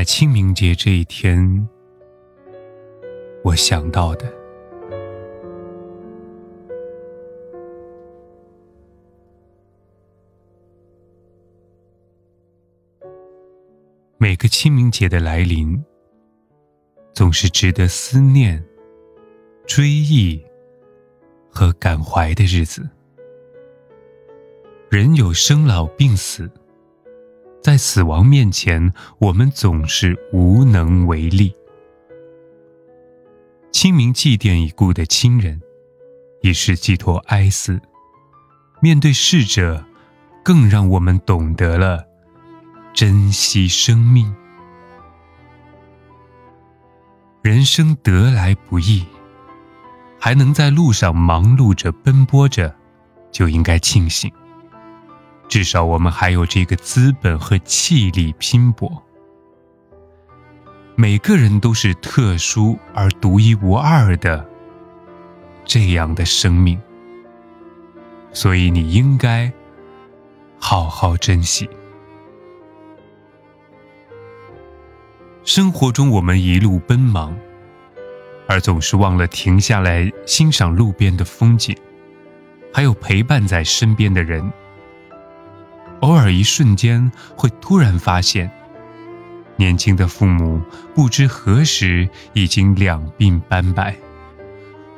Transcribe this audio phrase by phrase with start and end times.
[0.00, 1.68] 在清明节这一天，
[3.44, 4.32] 我想到的。
[14.16, 15.78] 每个清明节的来临，
[17.12, 18.64] 总是值得思念、
[19.66, 20.42] 追忆
[21.50, 22.88] 和感怀的日子。
[24.88, 26.50] 人有生老病死。
[27.62, 31.54] 在死亡面前，我们总是无能为力。
[33.70, 35.60] 清明祭奠已故的亲人，
[36.40, 37.78] 已是寄托哀思；
[38.80, 39.84] 面对逝者，
[40.42, 42.02] 更让我们懂得了
[42.94, 44.34] 珍惜生命。
[47.42, 49.04] 人生得来不易，
[50.18, 52.74] 还能在路上忙碌着、奔波着，
[53.30, 54.32] 就应该庆幸。
[55.50, 59.02] 至少我们还有这个资本和气力拼搏。
[60.94, 64.48] 每个人都是特殊而独一无二的
[65.64, 66.80] 这样的生命，
[68.32, 69.52] 所以你应该
[70.60, 71.68] 好好珍惜。
[75.42, 77.36] 生活中，我们一路奔忙，
[78.46, 81.76] 而总是忘了停下来欣赏路边的风景，
[82.72, 84.48] 还有陪伴在身边的人。
[86.00, 88.50] 偶尔一瞬间，会突然发现，
[89.56, 90.62] 年轻的父母
[90.94, 93.94] 不知何时已经两鬓斑白。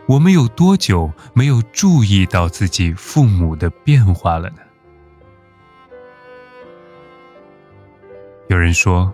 [0.06, 4.59] 我们有多久没有注意到自己父母的变化了呢？
[8.48, 9.12] 有人说，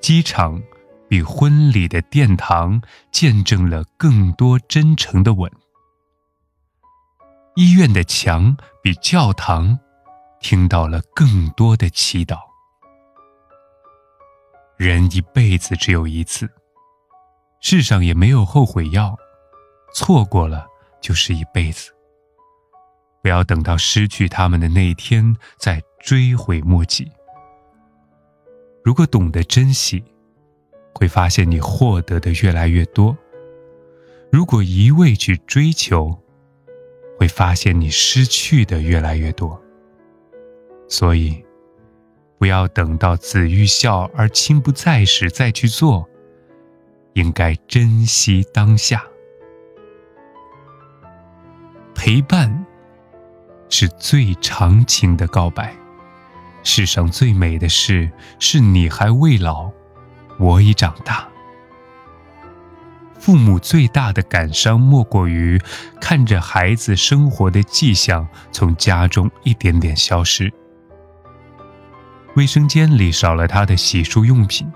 [0.00, 0.60] 机场
[1.08, 2.80] 比婚礼的殿堂
[3.12, 5.48] 见证了更多真诚的吻；
[7.54, 9.78] 医院的墙比教堂。
[10.48, 12.38] 听到了更多的祈祷。
[14.76, 16.48] 人一辈子只有一次，
[17.60, 19.16] 世上也没有后悔药，
[19.92, 20.64] 错过了
[21.02, 21.90] 就是一辈子。
[23.20, 27.10] 不要等到失去他们的那一天再追悔莫及。
[28.84, 30.04] 如果懂得珍惜，
[30.94, 33.16] 会发现你获得的越来越多；
[34.30, 36.16] 如果一味去追求，
[37.18, 39.60] 会发现你失去的越来越多。
[40.88, 41.44] 所以，
[42.38, 46.08] 不要等到子欲孝而亲不在时再去做，
[47.14, 49.04] 应该珍惜当下。
[51.94, 52.64] 陪伴
[53.68, 55.74] 是最长情的告白。
[56.62, 59.70] 世上最美的事，是你还未老，
[60.38, 61.28] 我已长大。
[63.18, 65.60] 父母最大的感伤，莫过于
[66.00, 70.52] 看着孩子生活的迹象从家中一点点消失。
[72.36, 74.70] 卫生间里少了他的洗漱用品，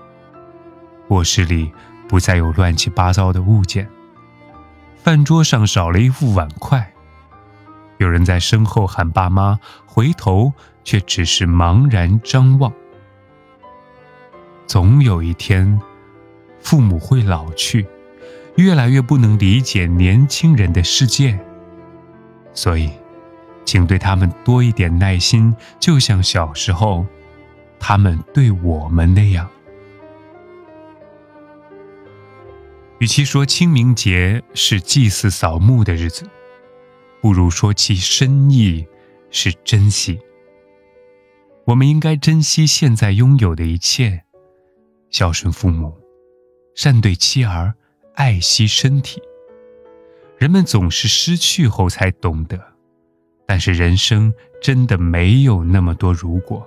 [1.09, 1.71] 卧室里
[2.07, 3.87] 不再有乱七八糟的物件，
[4.97, 6.91] 饭桌上少了一副碗筷，
[7.99, 10.51] 有人在身后喊爸妈，回头
[10.83, 12.73] 却只是茫然张望。
[14.65, 15.79] 总有一天，
[16.61, 17.85] 父母会老去，
[18.55, 21.39] 越来越不能理解年轻人的世界，
[22.55, 22.89] 所以，
[23.65, 27.05] 请对他们多一点耐心，就像小时候。
[27.83, 29.49] 他们对我们那样，
[32.99, 36.23] 与其说清明节是祭祀扫墓的日子，
[37.21, 38.85] 不如说其深意
[39.31, 40.19] 是珍惜。
[41.65, 44.23] 我们应该珍惜现在拥有的一切，
[45.09, 45.91] 孝顺父母，
[46.75, 47.73] 善对妻儿，
[48.13, 49.19] 爱惜身体。
[50.37, 52.59] 人们总是失去后才懂得，
[53.47, 54.31] 但是人生
[54.61, 56.65] 真的没有那么多如果。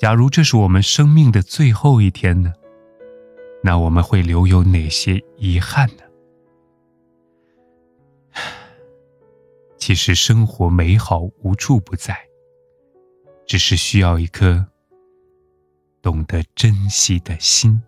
[0.00, 2.54] 假如这是我们生命的最后一天呢？
[3.62, 6.02] 那我们会留有哪些遗憾呢？
[9.76, 12.16] 其实生活美好无处不在，
[13.46, 14.66] 只是需要一颗
[16.00, 17.82] 懂得珍惜的心。